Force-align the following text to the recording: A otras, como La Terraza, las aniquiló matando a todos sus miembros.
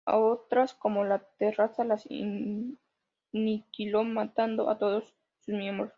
A 0.05 0.17
otras, 0.17 0.73
como 0.73 1.05
La 1.05 1.19
Terraza, 1.37 1.83
las 1.83 2.07
aniquiló 3.33 4.03
matando 4.03 4.69
a 4.71 4.79
todos 4.79 5.13
sus 5.45 5.53
miembros. 5.55 5.89